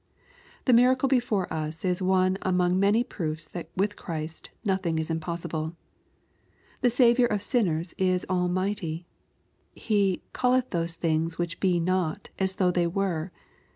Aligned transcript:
The 0.65 0.73
miracle 0.73 1.07
before 1.07 1.45
us 1.53 1.85
is 1.85 2.01
one 2.01 2.39
among 2.41 2.79
many 2.79 3.03
proofs 3.03 3.47
that 3.49 3.69
with 3.77 3.95
Christ 3.95 4.49
nothing 4.65 4.97
is 4.97 5.11
impossible. 5.11 5.75
The 6.81 6.89
Saviour 6.89 7.27
of 7.27 7.43
sinners 7.43 7.93
is 7.99 8.25
Almighty. 8.27 9.05
He" 9.75 10.23
calleth 10.33 10.71
those 10.71 10.95
things 10.95 11.37
which 11.37 11.59
be 11.59 11.79
not 11.79 12.31
as 12.39 12.55
though 12.55 12.71
they 12.71 12.87
were.' 12.87 13.31